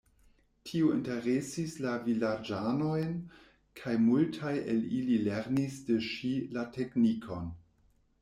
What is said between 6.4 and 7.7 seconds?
la teknikon.